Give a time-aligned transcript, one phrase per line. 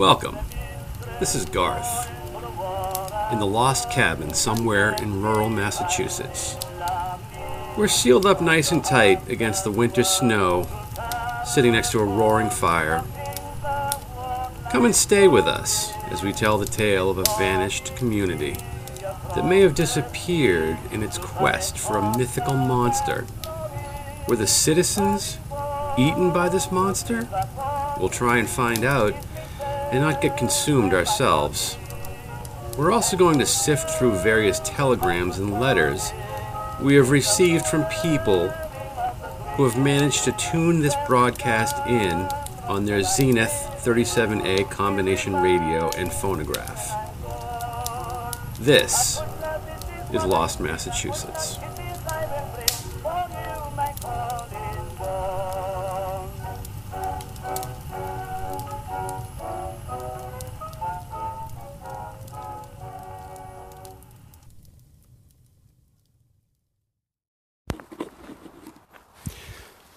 [0.00, 0.38] Welcome.
[1.18, 2.08] This is Garth.
[3.30, 6.56] In the lost cabin somewhere in rural Massachusetts.
[7.76, 10.66] We're sealed up nice and tight against the winter snow,
[11.44, 13.04] sitting next to a roaring fire.
[14.72, 18.56] Come and stay with us as we tell the tale of a vanished community
[19.34, 23.26] that may have disappeared in its quest for a mythical monster.
[24.26, 25.36] Were the citizens
[25.98, 27.28] eaten by this monster?
[27.98, 29.14] We'll try and find out
[29.92, 31.76] and not get consumed ourselves.
[32.76, 36.12] We're also going to sift through various telegrams and letters
[36.80, 38.48] we have received from people
[39.56, 42.28] who have managed to tune this broadcast in
[42.66, 43.52] on their Zenith
[43.84, 46.96] 37A combination radio and phonograph.
[48.60, 49.20] This
[50.12, 51.58] is Lost Massachusetts.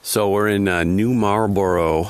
[0.06, 2.10] So we're in uh, New Marlborough,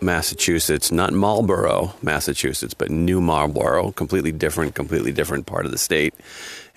[0.00, 6.14] Massachusetts, not Marlborough, Massachusetts, but New Marlborough, completely different, completely different part of the state,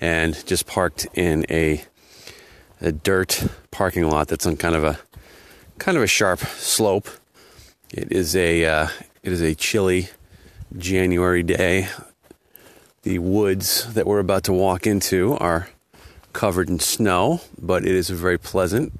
[0.02, 1.82] and just parked in a
[2.82, 5.00] a dirt parking lot that's on kind of a
[5.78, 7.08] kind of a sharp slope.
[7.90, 8.88] It is a uh,
[9.22, 10.10] it is a chilly
[10.76, 11.88] January day.
[13.00, 15.70] The woods that we're about to walk into are
[16.34, 18.99] covered in snow, but it is a very pleasant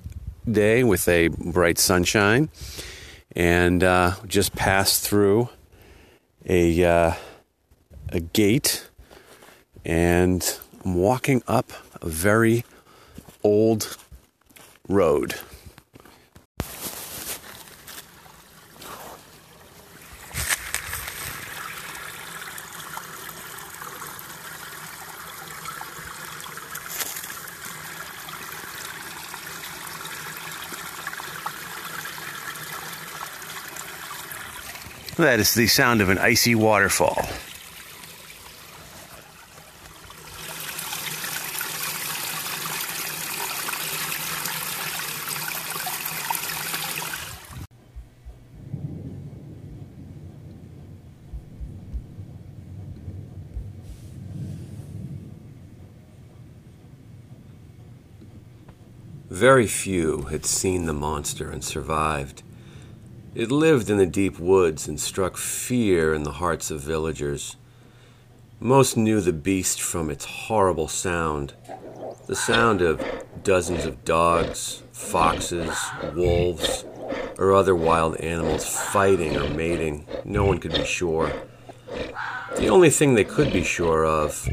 [0.50, 2.48] day with a bright sunshine,
[3.34, 5.48] and uh, just passed through
[6.46, 7.14] a uh,
[8.10, 8.88] a gate,
[9.84, 12.64] and I'm walking up a very
[13.42, 13.96] old
[14.88, 15.34] road.
[35.20, 37.28] That is the sound of an icy waterfall.
[59.28, 62.42] Very few had seen the monster and survived.
[63.32, 67.56] It lived in the deep woods and struck fear in the hearts of villagers.
[68.58, 71.54] Most knew the beast from its horrible sound
[72.26, 73.02] the sound of
[73.42, 75.76] dozens of dogs, foxes,
[76.14, 76.84] wolves,
[77.38, 80.06] or other wild animals fighting or mating.
[80.24, 81.32] No one could be sure.
[82.56, 84.48] The only thing they could be sure of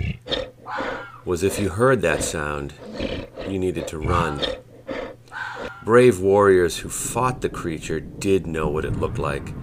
[1.24, 2.74] was if you heard that sound,
[3.48, 4.42] you needed to run.
[5.88, 9.53] Brave warriors who fought the creature did know what it looked like,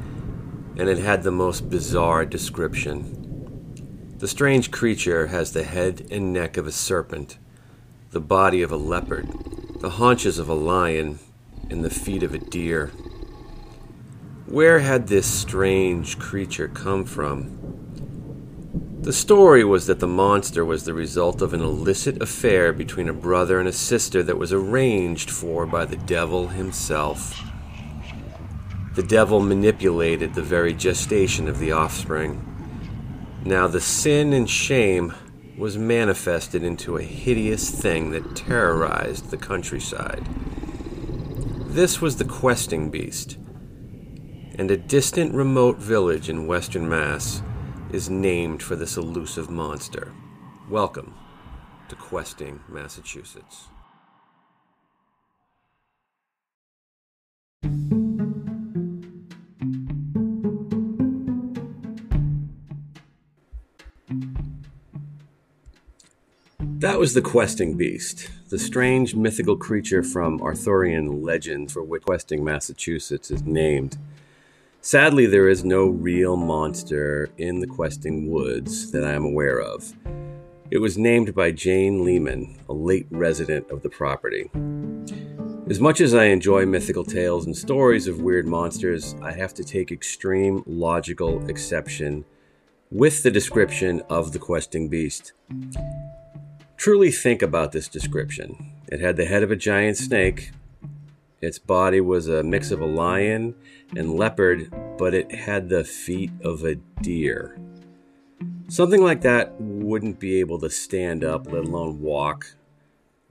[0.75, 4.17] and it had the most bizarre description.
[4.21, 7.37] The strange creature has the head and neck of a serpent,
[8.13, 9.29] the body of a leopard,
[9.81, 11.19] the haunches of a lion,
[11.69, 12.87] and the feet of a deer.
[14.47, 17.64] Where had this strange creature come from?
[19.04, 23.12] The story was that the monster was the result of an illicit affair between a
[23.12, 27.38] brother and a sister that was arranged for by the devil himself.
[28.94, 32.42] The devil manipulated the very gestation of the offspring.
[33.44, 35.12] Now, the sin and shame
[35.59, 40.27] was manifested into a hideous thing that terrorized the countryside.
[41.66, 43.36] This was the questing beast,
[44.59, 47.42] and a distant remote village in western Mass
[47.95, 50.13] is named for this elusive monster.
[50.69, 51.15] Welcome
[51.89, 53.69] to Questing, Massachusetts.
[66.59, 72.43] That was the questing beast, the strange mythical creature from Arthurian legend for which Questing,
[72.43, 73.97] Massachusetts is named.
[74.86, 79.95] Sadly, there is no real monster in the Questing Woods that I am aware of.
[80.71, 84.51] It was named by Jane Lehman, a late resident of the property.
[85.71, 89.65] As much as I enjoy mythical tales and stories of weird monsters, I have to
[89.65, 92.27] take extreme logical exception
[92.91, 95.33] with the description of the questing beast.
[96.77, 98.72] Truly think about this description.
[98.89, 100.51] It had the head of a giant snake,
[101.45, 102.97] Its body was a mix of a mm.
[102.97, 103.55] lion
[103.95, 107.59] and leopard, but it had the feet of a deer.
[108.69, 112.57] Something like that wouldn't be able to stand up, let alone walk.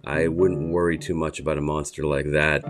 [0.06, 2.64] I wouldn't worry too much about a monster like that.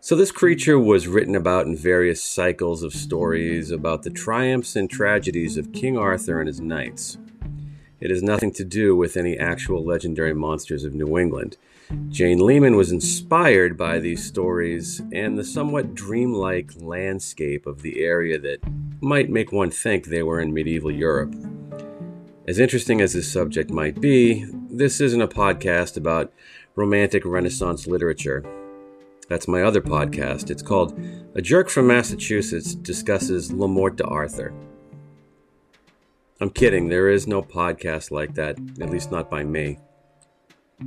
[0.00, 4.90] So, this creature was written about in various cycles of stories about the triumphs and
[4.90, 7.16] tragedies of King Arthur and his knights.
[8.00, 11.56] It has nothing to do with any actual legendary monsters of New England.
[12.08, 18.38] Jane Lehman was inspired by these stories and the somewhat dreamlike landscape of the area
[18.38, 18.60] that
[19.00, 21.34] might make one think they were in medieval Europe.
[22.46, 26.32] As interesting as this subject might be, this isn't a podcast about
[26.74, 28.44] romantic Renaissance literature.
[29.28, 30.50] That's my other podcast.
[30.50, 30.98] It's called
[31.34, 34.52] A Jerk from Massachusetts Discusses Le Morte d'Arthur.
[36.40, 39.78] I'm kidding, there is no podcast like that, at least not by me.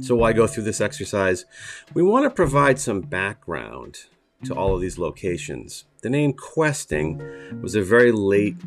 [0.01, 1.45] So, why go through this exercise?
[1.93, 3.99] We want to provide some background
[4.43, 5.85] to all of these locations.
[6.01, 7.21] The name Questing
[7.61, 8.57] was a very late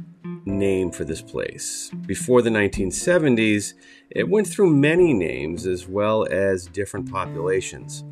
[0.44, 1.90] name for this place.
[2.06, 3.74] Before the 1970s,
[4.10, 8.04] it went through many names as well as different populations.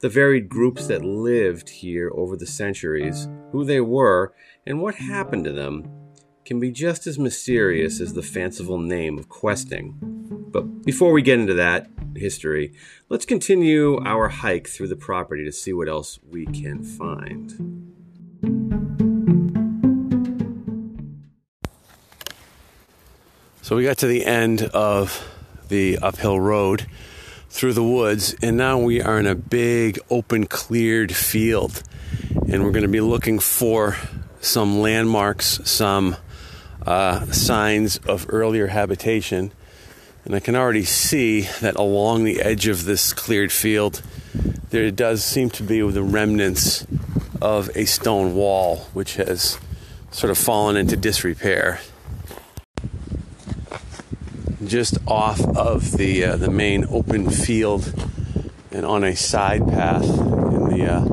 [0.00, 4.34] The varied groups that lived here over the centuries, who they were,
[4.66, 5.90] and what happened to them
[6.44, 10.19] can be just as mysterious as the fanciful name of questing.
[10.30, 12.72] But before we get into that history,
[13.08, 17.50] let's continue our hike through the property to see what else we can find.
[23.62, 25.28] So we got to the end of
[25.68, 26.86] the uphill road
[27.48, 31.82] through the woods, and now we are in a big open cleared field.
[32.48, 33.96] And we're going to be looking for
[34.40, 36.16] some landmarks, some
[36.86, 39.52] uh, signs of earlier habitation.
[40.24, 44.02] And I can already see that along the edge of this cleared field,
[44.70, 46.86] there does seem to be the remnants
[47.40, 49.58] of a stone wall, which has
[50.10, 51.80] sort of fallen into disrepair.
[54.64, 57.92] Just off of the uh, the main open field,
[58.70, 61.04] and on a side path in the uh,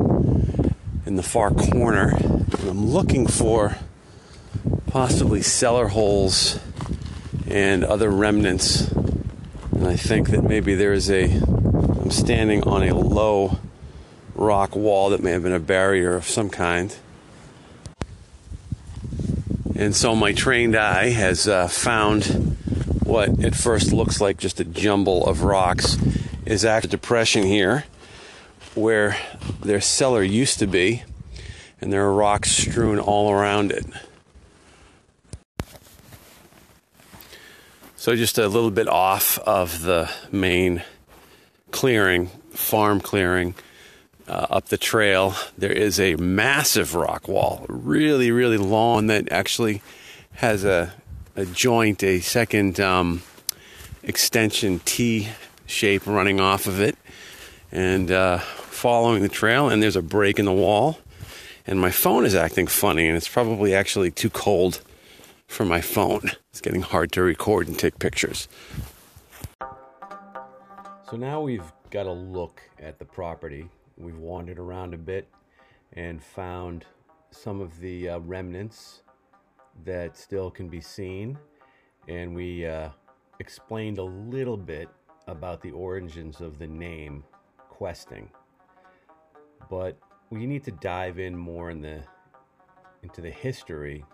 [1.06, 2.14] in the far corner,
[2.60, 3.76] I'm looking for
[4.86, 6.60] possibly cellar holes
[7.48, 8.90] and other remnants.
[9.72, 13.58] And I think that maybe there is a, I'm standing on a low
[14.34, 16.94] rock wall that may have been a barrier of some kind.
[19.74, 22.56] And so my trained eye has uh, found
[23.04, 25.96] what at first looks like just a jumble of rocks
[26.44, 27.84] is actually a depression here
[28.74, 29.16] where
[29.60, 31.02] their cellar used to be,
[31.80, 33.86] and there are rocks strewn all around it.
[38.00, 40.84] So, just a little bit off of the main
[41.72, 43.56] clearing, farm clearing,
[44.28, 49.82] uh, up the trail, there is a massive rock wall, really, really long, that actually
[50.34, 50.94] has a,
[51.34, 53.22] a joint, a second um,
[54.04, 55.30] extension T
[55.66, 56.96] shape running off of it,
[57.72, 59.68] and uh, following the trail.
[59.68, 61.00] And there's a break in the wall,
[61.66, 64.82] and my phone is acting funny, and it's probably actually too cold
[65.48, 66.30] for my phone.
[66.50, 68.46] It's getting hard to record and take pictures.
[71.10, 73.68] So now we've got a look at the property.
[73.96, 75.26] We've wandered around a bit
[75.94, 76.84] and found
[77.30, 79.02] some of the uh, remnants
[79.84, 81.38] that still can be seen.
[82.06, 82.90] And we uh,
[83.40, 84.88] explained a little bit
[85.26, 87.24] about the origins of the name
[87.68, 88.30] questing.
[89.70, 89.96] But
[90.30, 92.02] we need to dive in more in the
[93.02, 94.04] into the history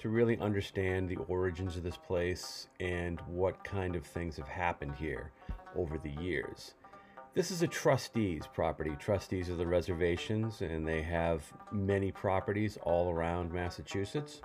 [0.00, 4.94] to really understand the origins of this place and what kind of things have happened
[4.96, 5.30] here
[5.76, 6.72] over the years.
[7.34, 8.96] This is a trustees property.
[8.98, 14.40] Trustees are the reservations, and they have many properties all around Massachusetts.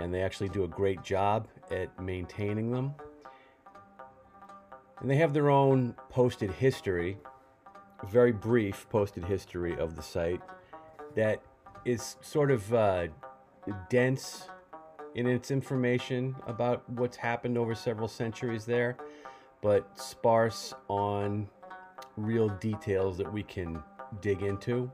[0.00, 2.94] And they actually do a great job at maintaining them.
[5.00, 7.18] And they have their own posted history,
[8.10, 10.40] very brief posted history of the site
[11.14, 11.40] that
[11.84, 13.06] is sort of uh,
[13.88, 14.48] dense
[15.14, 18.96] in its information about what's happened over several centuries there,
[19.60, 21.48] but sparse on
[22.16, 23.82] real details that we can
[24.20, 24.90] dig into.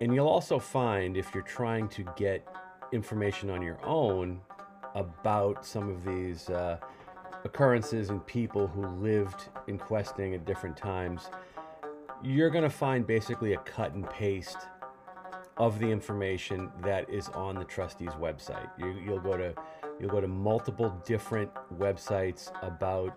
[0.00, 2.46] And you'll also find if you're trying to get
[2.92, 4.40] information on your own
[4.94, 6.78] about some of these uh,
[7.44, 11.30] occurrences and people who lived in questing at different times,
[12.22, 14.58] you're going to find basically a cut and paste
[15.58, 18.68] of the information that is on the trustees website.
[18.78, 19.54] You, will go to
[19.98, 23.16] you'll go to multiple different websites about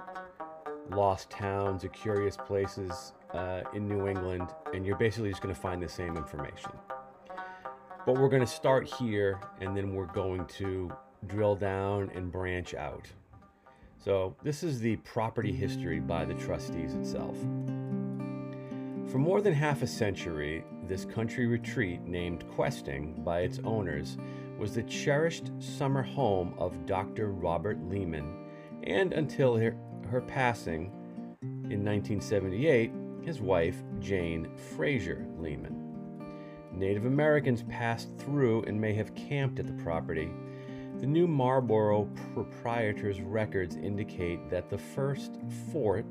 [0.92, 5.60] lost towns or curious places uh, in New England, and you're basically just going to
[5.60, 6.72] find the same information.
[8.06, 10.92] But we're going to start here, and then we're going to
[11.28, 13.08] drill down and branch out.
[14.04, 17.36] So, this is the property history by the trustees itself.
[19.10, 24.20] For more than half a century, this country retreat, named Questing by its owners,
[24.60, 27.32] was the cherished summer home of Dr.
[27.32, 28.32] Robert Lehman,
[28.84, 29.76] and until her,
[30.12, 30.92] her passing
[31.42, 32.92] in 1978,
[33.24, 35.90] his wife, Jane Fraser Lehman.
[36.72, 40.30] Native Americans passed through and may have camped at the property.
[41.00, 45.40] The New Marlborough proprietor's records indicate that the first
[45.72, 46.06] fort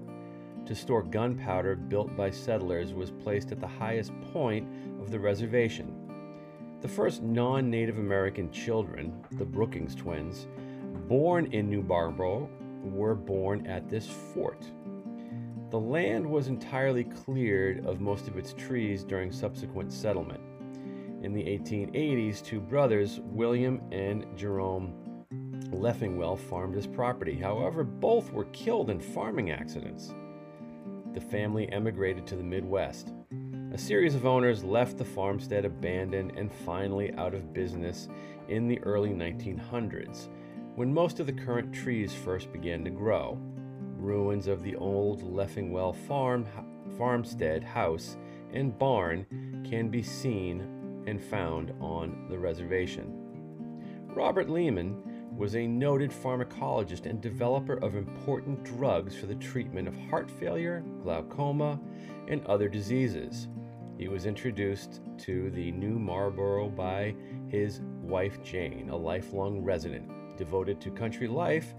[0.68, 4.68] to store gunpowder built by settlers was placed at the highest point
[5.00, 5.94] of the reservation.
[6.82, 10.46] The first non Native American children, the Brookings twins,
[11.08, 12.50] born in New Marlborough,
[12.82, 14.62] were born at this fort.
[15.70, 20.42] The land was entirely cleared of most of its trees during subsequent settlement.
[21.22, 24.92] In the 1880s, two brothers, William and Jerome
[25.70, 27.36] Leffingwell, farmed this property.
[27.36, 30.12] However, both were killed in farming accidents
[31.18, 33.12] the family emigrated to the Midwest.
[33.72, 38.08] A series of owners left the farmstead abandoned and finally out of business
[38.48, 40.28] in the early 1900s,
[40.76, 43.36] when most of the current trees first began to grow.
[43.96, 46.46] Ruins of the old Leffingwell farm,
[46.96, 48.16] farmstead house
[48.52, 49.26] and barn
[49.68, 50.60] can be seen
[51.08, 53.12] and found on the reservation.
[54.14, 55.02] Robert Lehman
[55.38, 60.82] was a noted pharmacologist and developer of important drugs for the treatment of heart failure,
[61.04, 61.78] glaucoma,
[62.26, 63.46] and other diseases.
[63.96, 67.14] He was introduced to the New Marlborough by
[67.46, 70.10] his wife Jane, a lifelong resident.
[70.36, 71.72] Devoted to country life,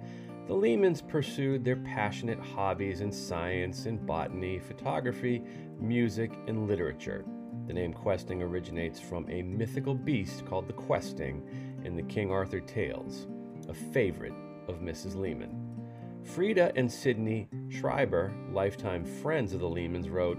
[0.48, 5.44] the Lehmans pursued their passionate hobbies in science and botany, photography,
[5.78, 7.25] music, and literature.
[7.68, 11.44] The name Questing originates from a mythical beast called the Questing
[11.84, 13.28] in the King Arthur tales
[13.69, 14.33] a favorite
[14.67, 15.15] of Mrs.
[15.15, 15.69] Lehman.
[16.23, 20.38] Frida and Sidney Schreiber, lifetime friends of the Lehmans, wrote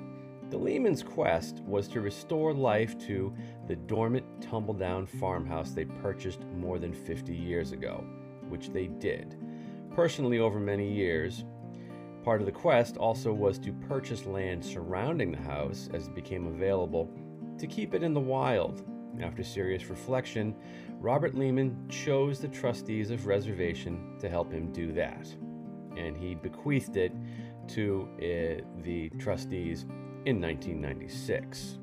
[0.51, 3.33] The Lehmans' quest was to restore life to
[3.69, 8.05] the dormant, tumble down farmhouse they purchased more than 50 years ago,
[8.49, 9.37] which they did.
[9.95, 11.45] Personally, over many years,
[12.25, 16.47] part of the quest also was to purchase land surrounding the house as it became
[16.47, 17.09] available
[17.59, 18.85] to keep it in the wild.
[19.21, 20.55] After serious reflection,
[21.01, 25.27] Robert Lehman chose the trustees of reservation to help him do that,
[25.97, 27.13] and he bequeathed it
[27.69, 29.83] to uh, the trustees
[30.25, 31.79] in 1996.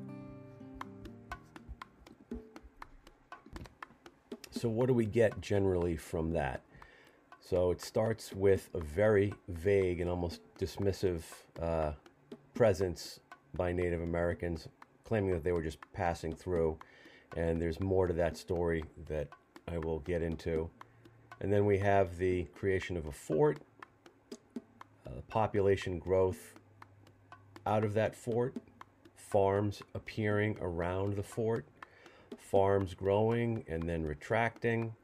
[4.50, 6.62] So, what do we get generally from that?
[7.40, 11.22] So, it starts with a very vague and almost dismissive
[11.62, 11.92] uh,
[12.54, 13.20] presence
[13.54, 14.68] by Native Americans,
[15.04, 16.78] claiming that they were just passing through
[17.36, 19.28] and there's more to that story that
[19.66, 20.70] I will get into.
[21.40, 23.58] And then we have the creation of a fort,
[25.06, 26.54] uh, population growth
[27.66, 28.54] out of that fort,
[29.14, 31.66] farms appearing around the fort,
[32.38, 34.94] farms growing and then retracting,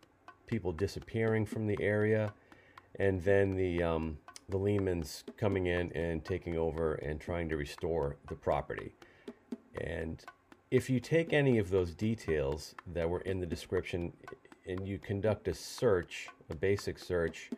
[0.46, 2.32] people disappearing from the area,
[2.98, 8.16] and then the um, the Lehmans coming in and taking over and trying to restore
[8.28, 8.94] the property.
[9.80, 10.22] And
[10.70, 14.12] if you take any of those details that were in the description
[14.66, 17.50] and you conduct a search, a basic search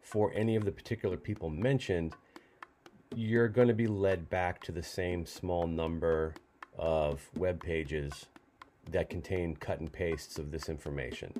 [0.00, 2.14] for any of the particular people mentioned,
[3.14, 6.34] you're going to be led back to the same small number
[6.78, 8.26] of web pages
[8.90, 11.32] that contain cut and pastes of this information.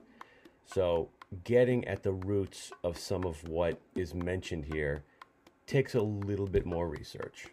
[0.67, 1.09] So,
[1.45, 5.05] getting at the roots of some of what is mentioned here
[5.67, 7.49] takes a little bit more research.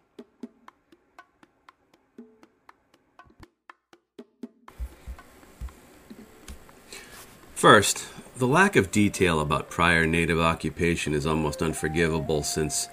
[7.65, 8.05] First,
[8.37, 12.89] the lack of detail about prior native occupation is almost unforgivable since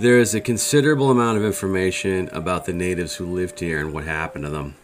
[0.00, 4.02] there is a considerable amount of information about the natives who lived here and what
[4.02, 4.74] happened to them.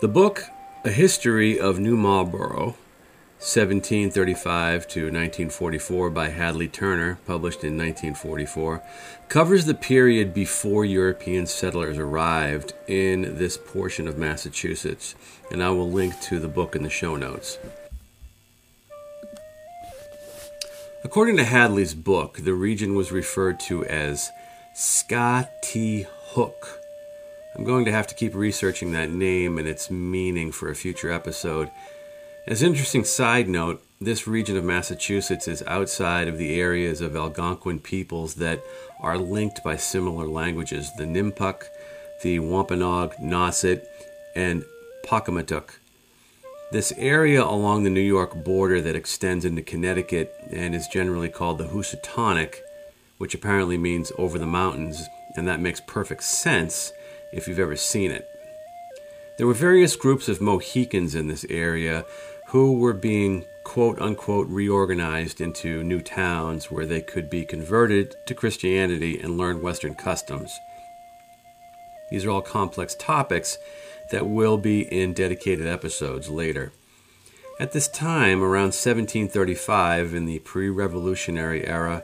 [0.00, 0.42] The book,
[0.84, 2.74] A History of New Marlborough,
[3.38, 8.82] 1735 to 1944 by Hadley Turner, published in 1944,
[9.28, 15.14] covers the period before European settlers arrived in this portion of Massachusetts,
[15.52, 17.58] and I will link to the book in the show notes.
[21.04, 24.30] According to Hadley's book, the region was referred to as
[24.74, 26.08] Sqatihook.
[27.54, 31.12] I'm going to have to keep researching that name and its meaning for a future
[31.12, 31.70] episode.
[32.46, 37.14] As an interesting side note, this region of Massachusetts is outside of the areas of
[37.14, 38.64] Algonquin peoples that
[38.98, 41.64] are linked by similar languages the Nipmuc,
[42.22, 43.84] the Wampanoag, Nauset,
[44.34, 44.64] and
[45.04, 45.74] Pocumtuck.
[46.74, 51.58] This area along the New York border that extends into Connecticut and is generally called
[51.58, 52.64] the Housatonic,
[53.18, 56.92] which apparently means over the mountains, and that makes perfect sense
[57.32, 58.26] if you've ever seen it.
[59.38, 62.04] There were various groups of Mohicans in this area
[62.48, 68.34] who were being quote unquote reorganized into new towns where they could be converted to
[68.34, 70.58] Christianity and learn Western customs.
[72.10, 73.58] These are all complex topics
[74.10, 76.72] that will be in dedicated episodes later.
[77.60, 82.02] At this time, around 1735, in the pre revolutionary era,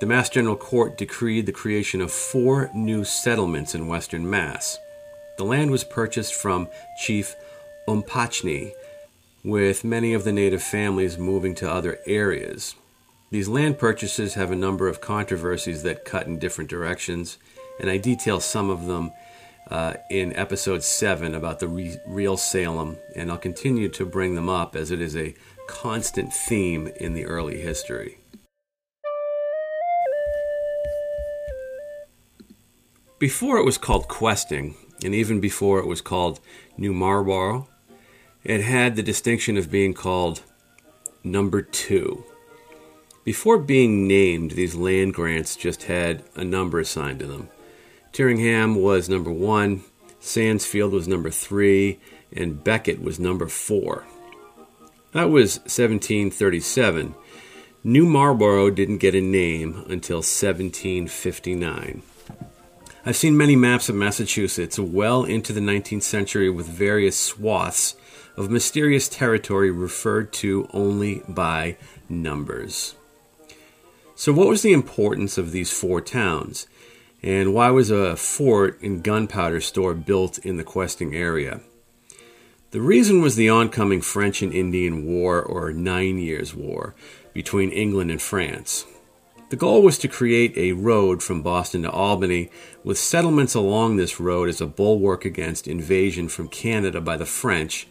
[0.00, 4.78] the Mass General Court decreed the creation of four new settlements in western Mass.
[5.38, 6.68] The land was purchased from
[7.02, 7.34] Chief
[7.88, 8.72] Umpachene,
[9.42, 12.74] with many of the native families moving to other areas.
[13.30, 17.38] These land purchases have a number of controversies that cut in different directions,
[17.80, 19.12] and I detail some of them
[19.70, 24.48] uh, in episode 7 about the re- real Salem, and I'll continue to bring them
[24.48, 25.34] up as it is a
[25.66, 28.18] constant theme in the early history.
[33.18, 36.40] Before it was called questing, and even before it was called
[36.76, 37.68] New Marlborough,
[38.44, 40.42] it had the distinction of being called
[41.24, 42.24] number two.
[43.24, 47.48] Before being named, these land grants just had a number assigned to them.
[48.12, 49.84] Tyringham was number one,
[50.20, 52.00] Sandisfield was number three,
[52.32, 54.04] and Becket was number four.
[55.12, 57.14] That was 1737.
[57.84, 62.02] New Marlborough didn't get a name until 1759.
[63.06, 67.96] I've seen many maps of Massachusetts well into the 19th century with various swaths
[68.36, 71.76] of mysterious territory referred to only by
[72.08, 72.94] numbers.
[74.14, 76.66] So, what was the importance of these four towns?
[77.22, 81.60] And why was a fort and gunpowder store built in the questing area?
[82.70, 86.94] The reason was the oncoming French and Indian War, or Nine Years' War,
[87.32, 88.84] between England and France.
[89.48, 92.50] The goal was to create a road from Boston to Albany,
[92.84, 97.88] with settlements along this road as a bulwark against invasion from Canada by the French,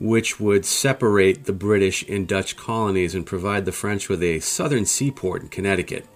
[0.00, 4.86] which would separate the British and Dutch colonies and provide the French with a southern
[4.86, 6.06] seaport in Connecticut.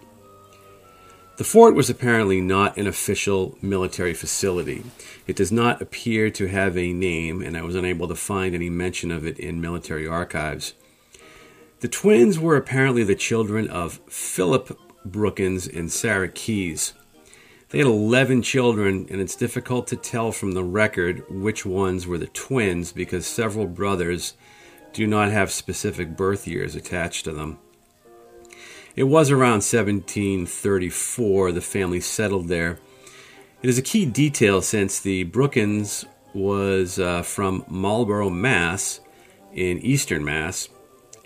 [1.38, 4.85] The fort was apparently not an official military facility.
[5.27, 8.68] It does not appear to have a name, and I was unable to find any
[8.68, 10.75] mention of it in military archives.
[11.81, 16.92] The twins were apparently the children of Philip Brookins and Sarah Keyes.
[17.71, 22.18] They had 11 children, and it's difficult to tell from the record which ones were
[22.18, 24.35] the twins because several brothers
[24.92, 27.59] do not have specific birth years attached to them.
[28.94, 32.78] It was around 1734 the family settled there.
[33.62, 39.00] It is a key detail since the Brookins was uh, from Marlborough, Mass,
[39.52, 40.68] in eastern Mass,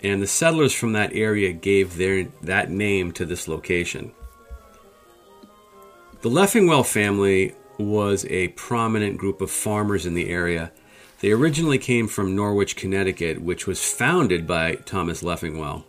[0.01, 4.11] and the settlers from that area gave their, that name to this location.
[6.21, 10.71] The Leffingwell family was a prominent group of farmers in the area.
[11.19, 15.83] They originally came from Norwich, Connecticut, which was founded by Thomas Leffingwell.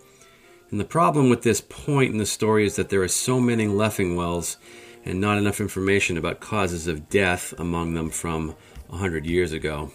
[0.71, 3.67] And the problem with this point in the story is that there are so many
[3.67, 4.57] Leffingwells
[5.05, 8.55] and not enough information about causes of death among them from
[8.91, 9.91] a hundred years ago.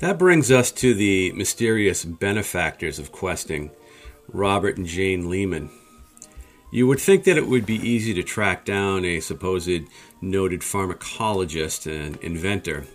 [0.00, 3.70] That brings us to the mysterious benefactors of questing,
[4.28, 5.70] Robert and Jane Lehman.
[6.70, 9.82] You would think that it would be easy to track down a supposed
[10.20, 12.86] noted pharmacologist and inventor,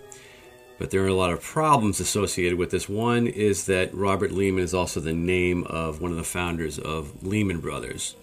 [0.77, 2.89] but there are a lot of problems associated with this.
[2.89, 7.23] One is that Robert Lehman is also the name of one of the founders of
[7.23, 8.15] Lehman Brothers.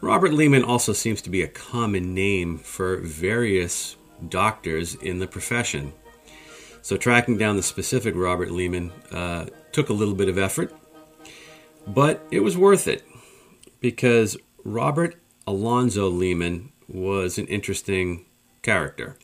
[0.00, 3.96] Robert Lehman also seems to be a common name for various
[4.28, 5.92] doctors in the profession.
[6.82, 10.74] So, tracking down the specific Robert Lehman uh, took a little bit of effort,
[11.86, 13.04] but it was worth it
[13.80, 18.24] because Robert Alonzo Lehman was an interesting
[18.62, 19.16] character.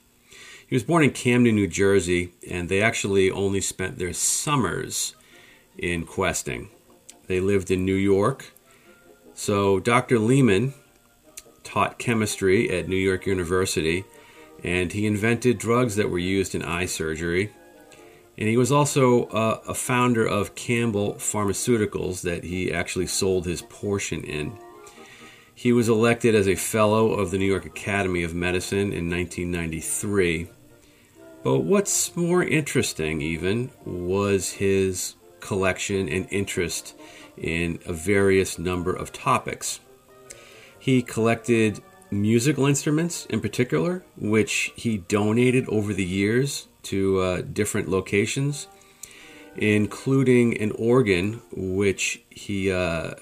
[0.69, 5.17] He was born in Camden, New Jersey, and they actually only spent their summers
[5.79, 6.69] in questing.
[7.27, 8.53] They lived in New York.
[9.33, 10.19] So Dr.
[10.19, 10.75] Lehman
[11.65, 14.05] taught chemistry at New York University,
[14.63, 17.51] and he invented drugs that were used in eye surgery.
[18.37, 23.63] And he was also uh, a founder of Campbell Pharmaceuticals that he actually sold his
[23.63, 24.59] portion in.
[25.55, 30.49] He was elected as a Fellow of the New York Academy of Medicine in 1993.
[31.43, 36.95] But what's more interesting, even, was his collection and interest
[37.37, 39.81] in a various number of topics.
[40.79, 47.89] He collected musical instruments in particular, which he donated over the years to uh, different
[47.89, 48.67] locations,
[49.57, 53.15] including an organ which he uh,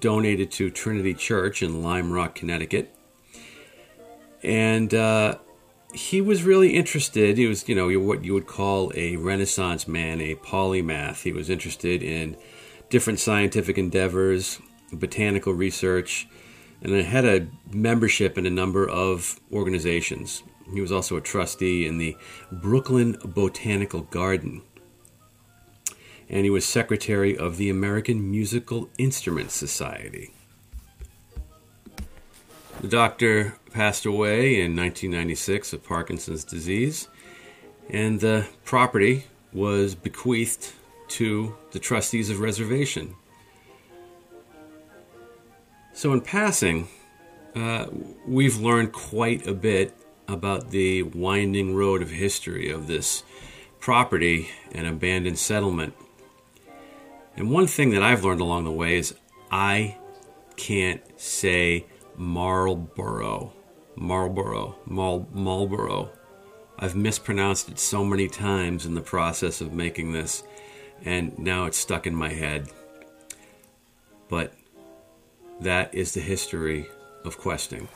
[0.00, 2.94] donated to Trinity Church in Lime Rock, Connecticut.
[4.42, 5.38] And uh,
[5.92, 7.36] he was really interested.
[7.38, 11.22] He was, you know, what you would call a Renaissance man, a polymath.
[11.22, 12.36] He was interested in
[12.90, 14.60] different scientific endeavors,
[14.92, 16.28] botanical research,
[16.82, 20.42] and had a membership in a number of organizations.
[20.72, 22.16] He was also a trustee in the
[22.50, 24.62] Brooklyn Botanical Garden.
[26.28, 30.32] And he was secretary of the American Musical Instruments Society.
[32.80, 37.08] The doctor passed away in 1996 of Parkinson's disease,
[37.88, 40.72] and the property was bequeathed
[41.08, 43.14] to the trustees of reservation.
[45.92, 46.88] So, in passing,
[47.54, 47.86] uh,
[48.26, 49.94] we've learned quite a bit
[50.26, 53.22] about the winding road of history of this
[53.78, 55.94] property and abandoned settlement.
[57.36, 59.14] And one thing that I've learned along the way is
[59.50, 59.98] I
[60.56, 63.52] can't say Marlborough.
[63.96, 64.76] Marlborough.
[64.86, 66.10] Mal- Marlborough.
[66.78, 70.42] I've mispronounced it so many times in the process of making this,
[71.04, 72.68] and now it's stuck in my head.
[74.28, 74.54] But
[75.60, 76.88] that is the history
[77.24, 77.88] of questing.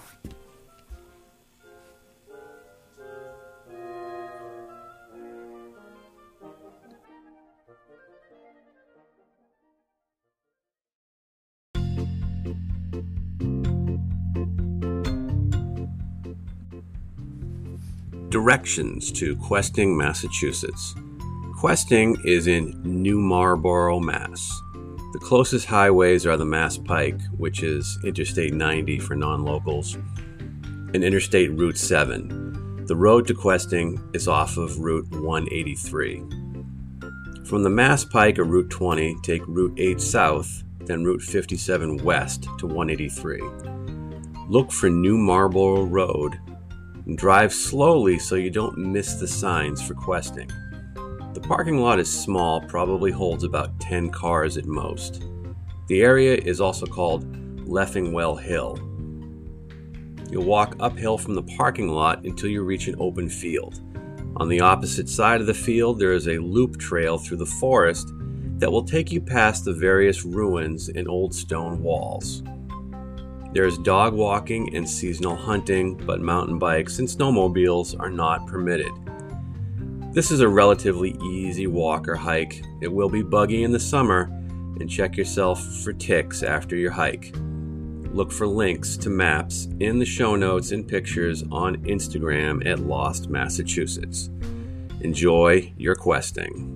[18.36, 20.94] Directions to Questing, Massachusetts.
[21.58, 24.60] Questing is in New Marlborough, Mass.
[25.14, 31.02] The closest highways are the Mass Pike, which is Interstate 90 for non locals, and
[31.02, 32.84] Interstate Route 7.
[32.84, 36.22] The road to Questing is off of Route 183.
[37.46, 42.50] From the Mass Pike or Route 20, take Route 8 south, then Route 57 west
[42.58, 43.40] to 183.
[44.50, 46.38] Look for New Marlborough Road
[47.14, 50.50] drive slowly so you don't miss the signs for questing.
[51.34, 55.22] The parking lot is small, probably holds about 10 cars at most.
[55.86, 57.30] The area is also called
[57.66, 58.78] Leffingwell Hill.
[60.30, 63.80] You'll walk uphill from the parking lot until you reach an open field.
[64.36, 68.12] On the opposite side of the field, there is a loop trail through the forest
[68.58, 72.42] that will take you past the various ruins and old stone walls.
[73.56, 78.92] There is dog walking and seasonal hunting, but mountain bikes and snowmobiles are not permitted.
[80.12, 82.62] This is a relatively easy walk or hike.
[82.82, 84.24] It will be buggy in the summer,
[84.78, 87.34] and check yourself for ticks after your hike.
[88.12, 93.30] Look for links to maps in the show notes and pictures on Instagram at Lost
[93.30, 94.28] Massachusetts.
[95.00, 96.75] Enjoy your questing.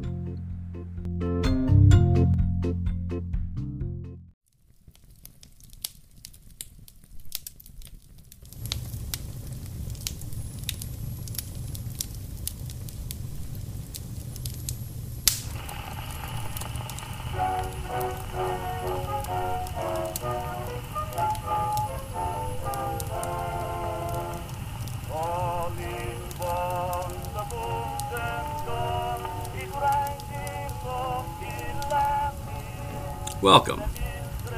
[33.43, 33.83] Welcome.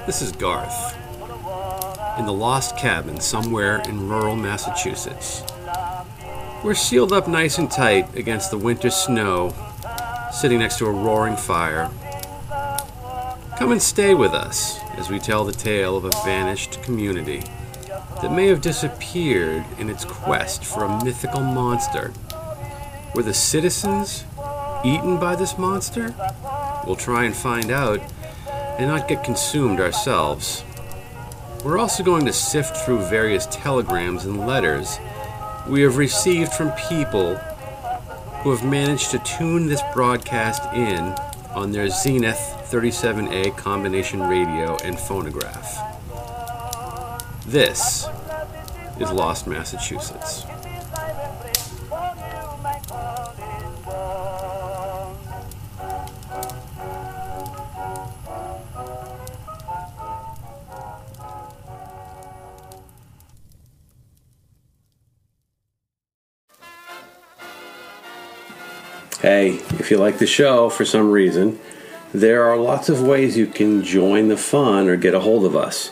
[0.07, 0.97] This is Garth
[2.19, 5.45] in the Lost Cabin somewhere in rural Massachusetts.
[6.65, 9.55] We're sealed up nice and tight against the winter snow,
[10.33, 11.93] sitting next to a roaring fire.
[13.57, 17.45] Come and stay with us as we tell the tale of a vanished community
[18.21, 22.13] that may have disappeared in its quest for a mythical monster.
[23.15, 24.25] Were the citizens
[24.85, 26.17] eaten by this monster?
[26.85, 28.01] We'll try and find out
[28.79, 30.65] and not get consumed ourselves.
[31.65, 34.99] We're also going to sift through various telegrams and letters
[35.69, 37.37] we have received from people
[38.43, 41.15] who have managed to tune this broadcast in
[41.55, 42.39] on their Zenith
[42.71, 45.79] 37A combination radio and phonograph.
[47.47, 48.07] This
[48.99, 50.45] is Lost Massachusetts.
[69.51, 71.59] If you like the show for some reason,
[72.15, 75.57] There are lots of ways you can join the fun or get a hold of
[75.57, 75.91] us.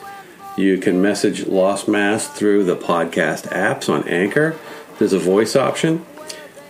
[0.55, 4.55] You can message Lost Mass through the podcast apps on Anchor.
[4.99, 6.05] There's a voice option.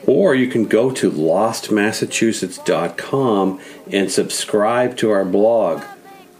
[0.06, 5.82] Or you can go to lostmassachusetts.com and subscribe to our blog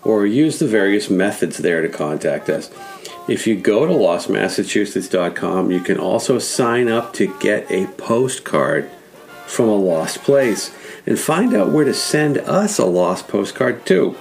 [0.05, 2.70] or use the various methods there to contact us.
[3.29, 8.88] If you go to lostmassachusetts.com, you can also sign up to get a postcard
[9.51, 10.75] from a lost place
[11.07, 14.17] and find out where to send us a lost postcard too.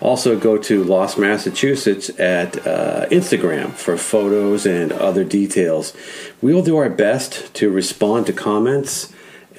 [0.00, 5.94] Also, go to Lost Massachusetts at uh, Instagram for photos and other details.
[6.42, 9.10] We will do our best to respond to comments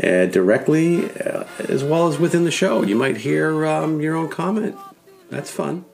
[0.03, 2.83] uh, directly uh, as well as within the show.
[2.83, 4.77] You might hear um, your own comment.
[5.31, 5.85] That's fun.